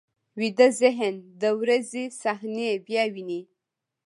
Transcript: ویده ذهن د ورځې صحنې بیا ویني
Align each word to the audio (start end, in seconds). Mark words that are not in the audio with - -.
ویده 0.39 0.67
ذهن 0.81 1.15
د 1.41 1.43
ورځې 1.59 2.03
صحنې 2.21 2.71
بیا 2.85 3.03
ویني 3.13 3.41